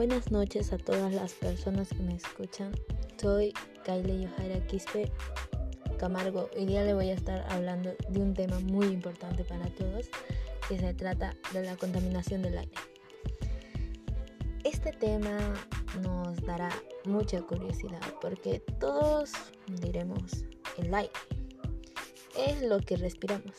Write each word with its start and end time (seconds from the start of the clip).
Buenas 0.00 0.30
noches 0.30 0.72
a 0.72 0.78
todas 0.78 1.12
las 1.12 1.34
personas 1.34 1.90
que 1.90 2.02
me 2.02 2.14
escuchan. 2.14 2.72
Soy 3.20 3.52
Kaile 3.84 4.22
Yohara 4.22 4.66
Quispe 4.66 5.12
Camargo. 5.98 6.48
Hoy 6.56 6.64
día 6.64 6.84
le 6.84 6.94
voy 6.94 7.10
a 7.10 7.12
estar 7.12 7.44
hablando 7.52 7.94
de 8.08 8.22
un 8.22 8.32
tema 8.32 8.58
muy 8.60 8.86
importante 8.86 9.44
para 9.44 9.66
todos, 9.74 10.08
que 10.66 10.78
se 10.78 10.94
trata 10.94 11.36
de 11.52 11.64
la 11.64 11.76
contaminación 11.76 12.40
del 12.40 12.56
aire. 12.56 12.72
Este 14.64 14.90
tema 14.92 15.36
nos 16.00 16.40
dará 16.46 16.70
mucha 17.04 17.42
curiosidad 17.42 18.00
porque 18.22 18.60
todos 18.80 19.32
diremos 19.82 20.46
el 20.78 20.94
aire 20.94 21.12
es 22.38 22.62
lo 22.62 22.80
que 22.80 22.96
respiramos 22.96 23.52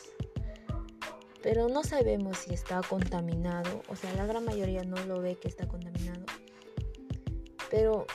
pero 1.42 1.68
no 1.68 1.82
sabemos 1.82 2.38
si 2.38 2.54
está 2.54 2.80
contaminado, 2.88 3.82
o 3.88 3.96
sea, 3.96 4.14
la 4.14 4.26
gran 4.26 4.44
mayoría 4.44 4.84
no 4.84 4.96
lo 5.04 5.20
ve 5.20 5.36
que 5.36 5.48
está 5.48 5.66
contaminado. 5.66 6.24
Pero, 7.72 8.06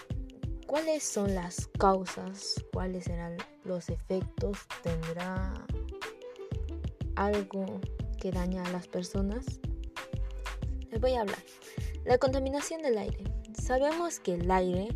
¿cuáles 0.67 1.03
son 1.03 1.33
las 1.33 1.67
causas? 1.79 2.63
¿Cuáles 2.71 3.05
serán 3.05 3.35
los 3.65 3.89
efectos? 3.89 4.59
¿Tendrá 4.83 5.65
algo 7.15 7.81
que 8.21 8.31
daña 8.31 8.63
a 8.63 8.71
las 8.71 8.87
personas? 8.87 9.45
Les 10.91 11.01
voy 11.01 11.15
a 11.15 11.21
hablar. 11.21 11.43
La 12.05 12.19
contaminación 12.19 12.83
del 12.83 12.99
aire. 12.99 13.23
Sabemos 13.59 14.19
que 14.19 14.35
el 14.35 14.49
aire 14.51 14.89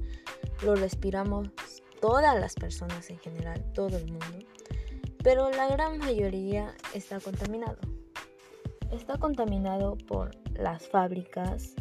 lo 0.63 0.75
respiramos 0.75 1.49
todas 1.99 2.39
las 2.39 2.53
personas 2.53 3.09
en 3.09 3.17
general, 3.17 3.65
todo 3.73 3.98
el 3.98 4.05
mundo, 4.05 4.37
pero 5.23 5.49
la 5.49 5.67
gran 5.67 5.98
mayoría 5.98 6.73
está 6.93 7.20
contaminado 7.20 7.79
está 8.91 9.17
contaminado 9.17 9.98
por 9.98 10.31
las 10.53 10.87
fábricas, 10.87 11.73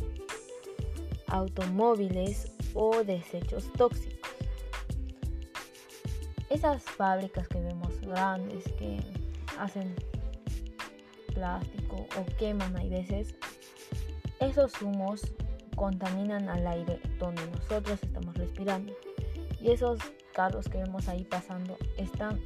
automóviles 1.26 2.52
o 2.74 3.04
desechos 3.04 3.72
tóxicos. 3.74 4.30
Esas 6.48 6.82
fábricas 6.82 7.46
que 7.48 7.60
vemos 7.60 8.00
grandes 8.00 8.64
que 8.78 8.98
hacen 9.58 9.94
plástico 11.34 12.06
o 12.18 12.36
queman 12.36 12.76
hay 12.76 12.88
veces, 12.88 13.34
esos 14.40 14.80
humos 14.82 15.22
contaminan 15.76 16.48
al 16.48 16.66
aire 16.66 17.00
donde 17.18 17.46
nosotros 17.46 18.02
estamos 18.02 18.36
respirando. 18.36 18.92
Y 19.60 19.70
esos 19.70 19.98
carros 20.34 20.68
que 20.68 20.78
vemos 20.78 21.08
ahí 21.08 21.24
pasando 21.24 21.76
están 21.96 22.40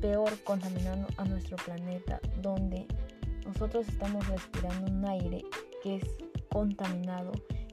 peor 0.00 0.30
contaminando 0.42 1.06
a 1.16 1.24
nuestro 1.24 1.56
planeta 1.56 2.20
donde 2.40 2.86
nosotros 3.46 3.88
estamos 3.88 4.26
respirando 4.28 4.90
un 4.90 5.04
aire 5.06 5.44
que 5.82 5.96
es 5.96 6.04
contaminado, 6.50 7.32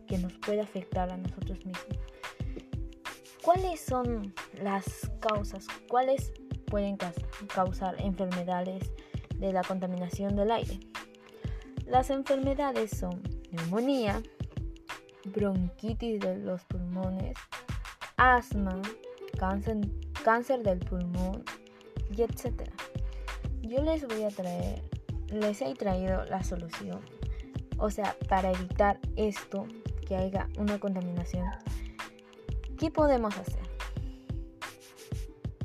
que 0.10 0.18
nos 0.18 0.34
puede 0.34 0.62
afectar 0.62 1.12
a 1.12 1.18
nosotros 1.18 1.66
mismos. 1.66 2.00
¿Cuáles 3.44 3.80
son 3.80 4.34
las 4.62 5.10
causas? 5.22 5.68
¿Cuáles 5.88 6.34
pueden 6.66 6.98
causar 7.54 7.96
enfermedades 8.02 8.92
de 9.36 9.54
la 9.54 9.64
contaminación 9.64 10.36
del 10.36 10.52
aire? 10.52 10.80
Las 11.86 12.10
enfermedades 12.10 12.92
son 12.92 13.22
neumonía, 13.52 14.22
bronquitis 15.26 16.20
de 16.20 16.38
los 16.38 16.66
pulmones, 16.66 17.38
asma, 18.18 18.82
cáncer, 19.38 19.78
cáncer 20.24 20.64
del 20.64 20.80
pulmón 20.80 21.44
y 22.16 22.22
etc. 22.24 22.70
Yo 23.62 23.82
les 23.82 24.06
voy 24.06 24.24
a 24.24 24.30
traer 24.30 24.90
les 25.32 25.62
he 25.62 25.74
traído 25.76 26.26
la 26.26 26.44
solución. 26.44 27.00
O 27.78 27.90
sea, 27.90 28.16
para 28.28 28.52
evitar 28.52 29.00
esto, 29.16 29.68
que 30.10 30.18
haya 30.18 30.50
una 30.58 30.78
contaminación, 30.78 31.48
¿qué 32.78 32.92
podemos 32.92 33.38
hacer 33.38 33.62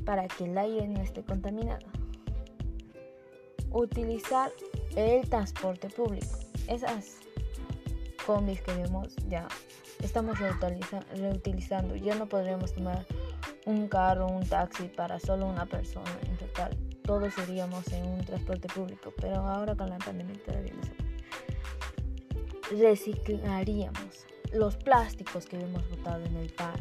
para 0.05 0.27
que 0.27 0.45
el 0.45 0.57
aire 0.57 0.87
no 0.87 1.01
esté 1.01 1.21
contaminado? 1.23 1.85
Utilizar 3.71 4.51
el 4.95 5.27
transporte 5.27 5.89
público. 5.89 6.39
Esas 6.69 7.17
combis 8.25 8.61
que 8.61 8.73
vemos 8.73 9.13
ya 9.27 9.49
estamos 10.01 10.39
reutilizando. 10.39 11.97
Ya 11.97 12.15
no 12.15 12.27
podremos 12.27 12.73
tomar 12.73 13.05
un 13.65 13.89
carro, 13.89 14.27
un 14.27 14.47
taxi 14.47 14.87
para 14.87 15.19
solo 15.19 15.47
una 15.47 15.65
persona 15.65 16.17
en 16.29 16.37
total 16.37 16.77
todos 17.05 17.37
iríamos 17.37 17.87
en 17.93 18.05
un 18.07 18.25
transporte 18.25 18.67
público, 18.67 19.13
pero 19.21 19.35
ahora 19.37 19.75
con 19.75 19.89
la 19.89 19.97
pandemia 19.99 20.35
todavía 20.43 20.73
no 20.73 20.83
se 20.83 20.91
puede. 20.91 21.05
Reciclaríamos 22.89 24.25
los 24.53 24.77
plásticos 24.77 25.45
que 25.45 25.59
hemos 25.59 25.87
botado 25.89 26.23
en 26.25 26.35
el, 26.37 26.49
par, 26.51 26.79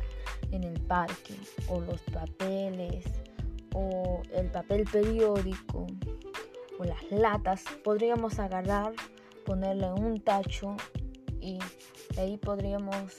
en 0.51 0.65
el 0.65 0.81
parque, 0.81 1.35
o 1.69 1.81
los 1.81 2.01
papeles, 2.03 3.05
o 3.75 4.23
el 4.33 4.51
papel 4.51 4.85
periódico, 4.91 5.87
o 6.79 6.85
las 6.85 7.11
latas, 7.11 7.65
podríamos 7.83 8.39
agarrar, 8.39 8.93
ponerle 9.45 9.93
un 9.93 10.21
tacho 10.21 10.77
y 11.41 11.59
ahí 12.19 12.37
podríamos 12.39 13.15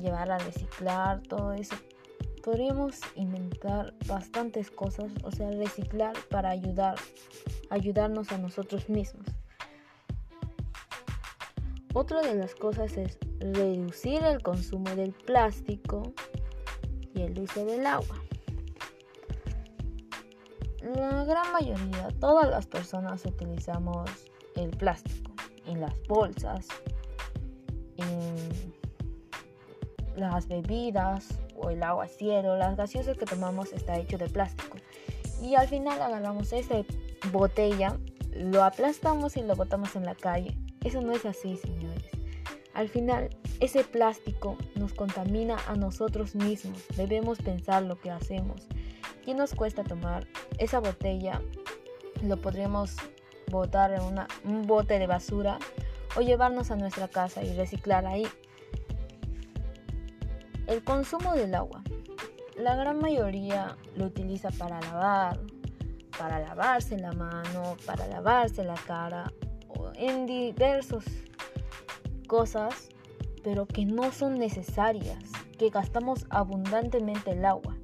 llevar 0.00 0.30
a 0.30 0.38
reciclar 0.38 1.22
todo 1.22 1.52
eso 1.52 1.74
podríamos 2.48 3.00
inventar 3.14 3.92
bastantes 4.06 4.70
cosas, 4.70 5.12
o 5.22 5.30
sea, 5.30 5.50
reciclar 5.50 6.14
para 6.30 6.48
ayudar, 6.48 6.94
ayudarnos 7.68 8.32
a 8.32 8.38
nosotros 8.38 8.88
mismos. 8.88 9.26
Otra 11.94 12.20
de 12.20 12.34
las 12.34 12.54
cosas 12.54 12.96
es 12.96 13.18
reducir 13.40 14.22
el 14.22 14.42
consumo 14.42 14.90
del 14.94 15.12
plástico 15.12 16.12
y 17.14 17.22
el 17.22 17.38
uso 17.38 17.64
del 17.64 17.86
agua. 17.86 18.22
La 20.82 21.24
gran 21.24 21.52
mayoría, 21.52 22.08
todas 22.20 22.48
las 22.48 22.66
personas 22.66 23.24
utilizamos 23.24 24.08
el 24.54 24.70
plástico 24.70 25.32
en 25.66 25.80
las 25.80 25.94
bolsas, 26.08 26.68
en 27.96 28.74
las 30.16 30.46
bebidas, 30.48 31.38
o 31.60 31.70
el 31.70 31.82
agua 31.82 32.06
cielo, 32.06 32.56
las 32.56 32.76
gaseosas 32.76 33.16
que 33.16 33.26
tomamos 33.26 33.72
está 33.72 33.98
hecho 33.98 34.18
de 34.18 34.28
plástico. 34.28 34.78
Y 35.42 35.54
al 35.54 35.68
final 35.68 36.00
agarramos 36.00 36.52
esa 36.52 36.82
botella, 37.32 37.98
lo 38.32 38.64
aplastamos 38.64 39.36
y 39.36 39.42
lo 39.42 39.56
botamos 39.56 39.96
en 39.96 40.04
la 40.04 40.14
calle. 40.14 40.56
Eso 40.84 41.00
no 41.00 41.12
es 41.12 41.24
así, 41.26 41.56
señores. 41.56 42.10
Al 42.74 42.88
final, 42.88 43.30
ese 43.60 43.82
plástico 43.82 44.56
nos 44.76 44.94
contamina 44.94 45.56
a 45.66 45.74
nosotros 45.74 46.34
mismos. 46.36 46.84
Debemos 46.96 47.38
pensar 47.38 47.82
lo 47.82 48.00
que 48.00 48.10
hacemos. 48.10 48.68
¿Qué 49.24 49.34
nos 49.34 49.54
cuesta 49.54 49.82
tomar 49.82 50.26
esa 50.58 50.78
botella? 50.78 51.42
Lo 52.22 52.36
podríamos 52.36 52.96
botar 53.50 53.92
en 53.92 54.02
un 54.44 54.66
bote 54.66 54.98
de 54.98 55.06
basura 55.06 55.58
o 56.16 56.20
llevarnos 56.20 56.70
a 56.70 56.76
nuestra 56.76 57.08
casa 57.08 57.42
y 57.42 57.52
reciclar 57.56 58.06
ahí. 58.06 58.26
El 60.66 60.84
consumo 60.84 61.34
del 61.34 61.54
agua. 61.54 61.82
La 62.56 62.74
gran 62.74 62.98
mayoría 63.00 63.76
lo 63.96 64.06
utiliza 64.06 64.50
para 64.50 64.80
lavar, 64.80 65.40
para 66.16 66.40
lavarse 66.40 66.98
la 66.98 67.12
mano, 67.12 67.76
para 67.86 68.06
lavarse 68.06 68.64
la 68.64 68.74
cara, 68.74 69.32
en 69.98 70.26
diversas 70.26 71.04
cosas, 72.26 72.88
pero 73.42 73.66
que 73.66 73.84
no 73.84 74.12
son 74.12 74.38
necesarias, 74.38 75.18
que 75.58 75.70
gastamos 75.70 76.26
abundantemente 76.30 77.32
el 77.32 77.44
agua. 77.44 77.76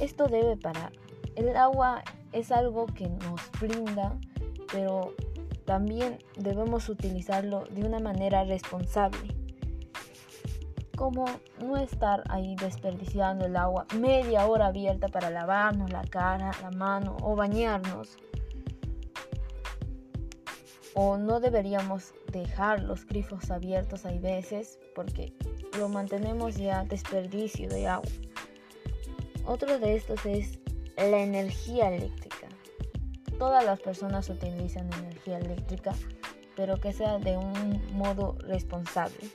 Esto 0.00 0.26
debe 0.26 0.56
parar. 0.56 0.92
El 1.36 1.56
agua 1.56 2.02
es 2.32 2.50
algo 2.50 2.86
que 2.86 3.08
nos 3.08 3.40
brinda, 3.60 4.18
pero 4.72 5.14
también 5.64 6.18
debemos 6.36 6.88
utilizarlo 6.88 7.64
de 7.70 7.84
una 7.84 8.00
manera 8.00 8.44
responsable 8.44 9.34
como 10.94 11.24
no 11.60 11.76
estar 11.76 12.22
ahí 12.28 12.54
desperdiciando 12.56 13.46
el 13.46 13.56
agua 13.56 13.86
media 13.98 14.46
hora 14.46 14.66
abierta 14.66 15.08
para 15.08 15.30
lavarnos 15.30 15.90
la 15.90 16.04
cara, 16.04 16.52
la 16.62 16.70
mano 16.70 17.16
o 17.22 17.34
bañarnos. 17.34 18.16
O 20.94 21.16
no 21.18 21.40
deberíamos 21.40 22.14
dejar 22.30 22.82
los 22.82 23.04
grifos 23.06 23.50
abiertos 23.50 24.06
hay 24.06 24.18
veces 24.18 24.78
porque 24.94 25.32
lo 25.78 25.88
mantenemos 25.88 26.56
ya 26.56 26.84
desperdicio 26.84 27.68
de 27.68 27.88
agua. 27.88 28.10
Otro 29.44 29.78
de 29.78 29.96
estos 29.96 30.24
es 30.24 30.58
la 30.96 31.18
energía 31.18 31.94
eléctrica. 31.94 32.48
Todas 33.38 33.64
las 33.64 33.80
personas 33.80 34.28
utilizan 34.30 34.88
energía 34.92 35.38
eléctrica, 35.38 35.92
pero 36.56 36.80
que 36.80 36.92
sea 36.92 37.18
de 37.18 37.36
un 37.36 37.82
modo 37.92 38.36
responsable. 38.40 39.28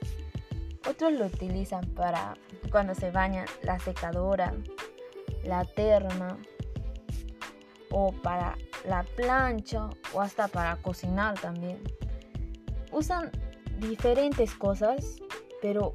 Otros 0.88 1.12
lo 1.12 1.26
utilizan 1.26 1.86
para 1.90 2.34
cuando 2.72 2.94
se 2.94 3.10
bañan 3.10 3.46
la 3.62 3.78
secadora, 3.78 4.54
la 5.44 5.64
terma 5.64 6.38
o 7.90 8.12
para 8.12 8.56
la 8.84 9.02
plancha 9.02 9.88
o 10.12 10.20
hasta 10.20 10.48
para 10.48 10.76
cocinar 10.76 11.38
también. 11.38 11.78
Usan 12.92 13.30
diferentes 13.78 14.54
cosas, 14.54 15.16
pero 15.62 15.94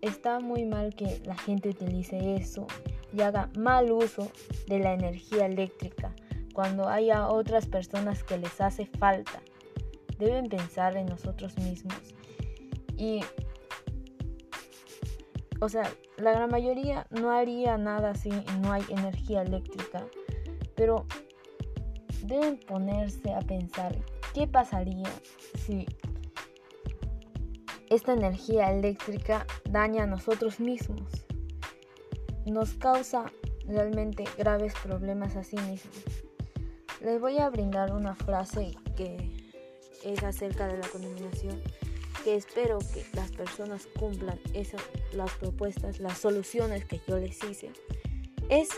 está 0.00 0.40
muy 0.40 0.64
mal 0.64 0.94
que 0.94 1.20
la 1.24 1.36
gente 1.36 1.70
utilice 1.70 2.36
eso 2.36 2.66
y 3.12 3.22
haga 3.22 3.48
mal 3.56 3.90
uso 3.92 4.30
de 4.66 4.78
la 4.80 4.92
energía 4.92 5.46
eléctrica 5.46 6.14
cuando 6.52 6.88
haya 6.88 7.28
otras 7.28 7.66
personas 7.66 8.22
que 8.22 8.38
les 8.38 8.60
hace 8.60 8.86
falta. 8.86 9.40
Deben 10.18 10.48
pensar 10.48 10.96
en 10.96 11.06
nosotros 11.06 11.56
mismos. 11.58 12.14
Y, 12.96 13.20
o 15.60 15.68
sea, 15.68 15.90
la 16.16 16.30
gran 16.30 16.50
mayoría 16.50 17.06
no 17.10 17.32
haría 17.32 17.76
nada 17.76 18.14
si 18.14 18.30
no 18.62 18.72
hay 18.72 18.84
energía 18.88 19.42
eléctrica. 19.42 20.06
Pero 20.76 21.06
deben 22.26 22.58
ponerse 22.58 23.32
a 23.32 23.40
pensar 23.40 23.96
qué 24.32 24.46
pasaría 24.46 25.08
si 25.66 25.86
esta 27.90 28.12
energía 28.12 28.72
eléctrica 28.72 29.46
daña 29.70 30.04
a 30.04 30.06
nosotros 30.06 30.58
mismos. 30.58 31.08
Nos 32.46 32.74
causa 32.74 33.30
realmente 33.66 34.24
graves 34.36 34.74
problemas 34.82 35.36
a 35.36 35.44
sí 35.44 35.56
mismos. 35.56 36.04
Les 37.00 37.20
voy 37.20 37.38
a 37.38 37.50
brindar 37.50 37.92
una 37.92 38.14
frase 38.14 38.72
que 38.96 39.30
es 40.02 40.22
acerca 40.22 40.66
de 40.66 40.78
la 40.78 40.88
contaminación, 40.88 41.62
que 42.24 42.34
espero 42.34 42.78
que 42.78 43.04
las 43.14 43.30
personas 43.32 43.86
cumplan 43.98 44.38
esas, 44.54 44.82
las 45.12 45.30
propuestas, 45.32 46.00
las 46.00 46.18
soluciones 46.18 46.84
que 46.84 47.00
yo 47.06 47.18
les 47.18 47.42
hice. 47.44 47.70
Es, 48.48 48.68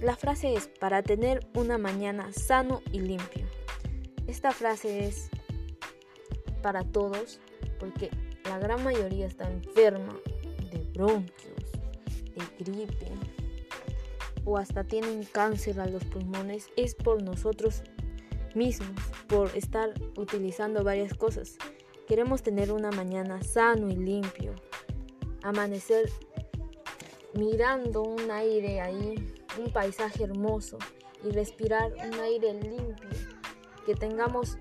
la 0.00 0.16
frase 0.16 0.54
es 0.54 0.68
para 0.68 1.02
tener 1.02 1.46
una 1.54 1.78
mañana 1.78 2.32
sano 2.32 2.82
y 2.92 3.00
limpio. 3.00 3.46
Esta 4.26 4.52
frase 4.52 5.06
es 5.06 5.28
para 6.62 6.84
todos 6.84 7.40
porque 7.78 8.10
la 8.44 8.58
gran 8.58 8.82
mayoría 8.84 9.26
está 9.26 9.50
enferma 9.50 10.14
de 10.70 10.78
bronquios, 10.92 11.72
de 12.34 12.64
gripe, 12.64 13.12
o 14.44 14.56
hasta 14.56 14.84
tienen 14.84 15.24
cáncer 15.24 15.80
a 15.80 15.86
los 15.86 16.04
pulmones 16.04 16.68
es 16.76 16.94
por 16.94 17.22
nosotros 17.22 17.82
mismos, 18.54 19.00
por 19.26 19.54
estar 19.56 19.92
utilizando 20.16 20.84
varias 20.84 21.14
cosas. 21.14 21.56
Queremos 22.06 22.42
tener 22.42 22.72
una 22.72 22.90
mañana 22.90 23.42
sano 23.42 23.90
y 23.90 23.96
limpio, 23.96 24.54
amanecer 25.42 26.10
mirando 27.34 28.02
un 28.02 28.30
aire 28.30 28.80
ahí, 28.80 29.34
un 29.58 29.70
paisaje 29.70 30.24
hermoso 30.24 30.78
y 31.24 31.30
respirar 31.30 31.92
un 31.92 32.14
aire 32.20 32.54
limpio, 32.54 33.08
que 33.84 33.94
tengamos 33.94 34.58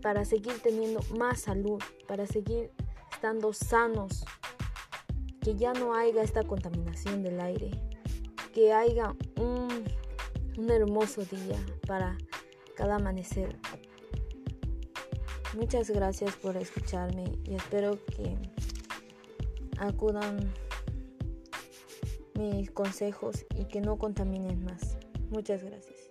para 0.00 0.24
seguir 0.24 0.60
teniendo 0.62 1.00
más 1.18 1.42
salud, 1.42 1.82
para 2.06 2.26
seguir 2.26 2.70
estando 3.12 3.52
sanos, 3.52 4.24
que 5.40 5.56
ya 5.56 5.72
no 5.72 5.94
haya 5.94 6.22
esta 6.22 6.42
contaminación 6.44 7.22
del 7.22 7.40
aire. 7.40 7.70
Que 8.54 8.72
haya 8.72 9.14
un, 9.36 9.68
hermoso 10.70 11.22
día 11.24 11.58
para 11.86 12.18
cada 12.76 12.96
amanecer. 12.96 13.58
Muchas 15.56 15.90
gracias 15.90 16.36
por 16.36 16.56
escucharme 16.56 17.24
y 17.44 17.54
espero 17.54 17.98
que 18.06 18.36
acudan 19.78 20.52
mis 22.40 22.70
consejos 22.70 23.44
y 23.56 23.66
que 23.66 23.80
no 23.80 23.98
contaminen 23.98 24.64
más. 24.64 24.96
Muchas 25.30 25.62
gracias. 25.62 26.10